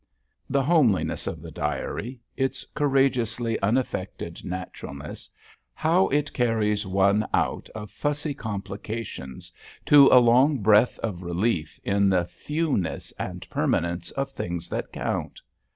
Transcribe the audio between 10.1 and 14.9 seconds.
long breath of relief in the fewness and permanence of things